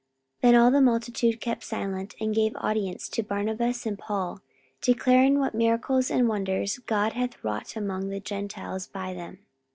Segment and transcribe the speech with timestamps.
[0.41, 4.41] 44:015:012 Then all the multitude kept silence, and gave audience to Barnabas and Paul,
[4.81, 9.45] declaring what miracles and wonders God had wrought among the Gentiles by them.